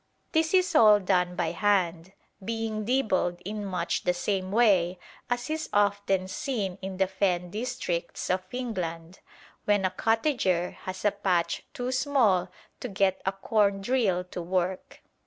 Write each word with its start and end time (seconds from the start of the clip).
This 0.31 0.55
is 0.55 0.73
all 0.73 0.99
done 0.99 1.35
by 1.35 1.51
hand, 1.51 2.13
being 2.43 2.85
dibbled 2.85 3.39
in 3.45 3.63
much 3.63 4.01
the 4.03 4.15
same 4.15 4.51
way 4.51 4.97
as 5.29 5.47
is 5.47 5.69
often 5.71 6.27
seen 6.27 6.79
in 6.81 6.97
the 6.97 7.05
Fen 7.05 7.51
districts 7.51 8.27
of 8.31 8.41
England, 8.51 9.19
when 9.65 9.85
a 9.85 9.91
cottager 9.91 10.71
has 10.85 11.05
a 11.05 11.11
patch 11.11 11.61
too 11.71 11.91
small 11.91 12.49
to 12.79 12.87
get 12.87 13.21
a 13.27 13.31
corndrill 13.31 14.23
to 14.31 14.41
work. 14.41 15.01